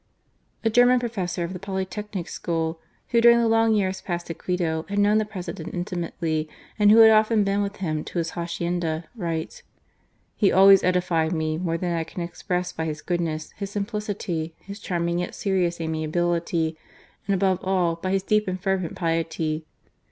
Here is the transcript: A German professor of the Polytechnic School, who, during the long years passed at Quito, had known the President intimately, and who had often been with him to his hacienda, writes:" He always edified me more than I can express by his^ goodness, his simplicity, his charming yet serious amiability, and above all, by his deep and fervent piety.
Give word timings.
A 0.63 0.69
German 0.71 0.99
professor 0.99 1.43
of 1.43 1.53
the 1.53 1.59
Polytechnic 1.59 2.27
School, 2.27 2.79
who, 3.09 3.21
during 3.21 3.37
the 3.37 3.47
long 3.47 3.75
years 3.75 4.01
passed 4.01 4.31
at 4.31 4.39
Quito, 4.39 4.83
had 4.89 4.97
known 4.97 5.19
the 5.19 5.25
President 5.25 5.75
intimately, 5.75 6.49
and 6.79 6.89
who 6.89 6.97
had 6.97 7.11
often 7.11 7.43
been 7.43 7.61
with 7.61 7.75
him 7.75 8.03
to 8.05 8.17
his 8.17 8.31
hacienda, 8.31 9.03
writes:" 9.15 9.61
He 10.41 10.51
always 10.51 10.83
edified 10.83 11.33
me 11.33 11.55
more 11.59 11.77
than 11.77 11.93
I 11.93 12.03
can 12.03 12.23
express 12.23 12.73
by 12.73 12.87
his^ 12.87 13.05
goodness, 13.05 13.51
his 13.57 13.69
simplicity, 13.69 14.55
his 14.61 14.79
charming 14.79 15.19
yet 15.19 15.35
serious 15.35 15.79
amiability, 15.79 16.79
and 17.27 17.35
above 17.35 17.63
all, 17.63 17.97
by 17.97 18.09
his 18.09 18.23
deep 18.23 18.47
and 18.47 18.59
fervent 18.59 18.95
piety. 18.95 19.67